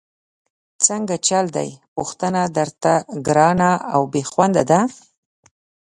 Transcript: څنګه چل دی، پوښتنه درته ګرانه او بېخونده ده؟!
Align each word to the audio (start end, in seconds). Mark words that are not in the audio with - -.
څنګه 0.85 1.15
چل 1.27 1.45
دی، 1.57 1.69
پوښتنه 1.95 2.41
درته 2.57 2.93
ګرانه 3.27 3.71
او 3.93 4.01
بېخونده 4.13 4.63
ده؟! 4.71 4.79